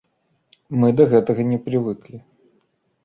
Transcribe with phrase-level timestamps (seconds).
[0.83, 2.17] Мы да гэтага не прывыклі.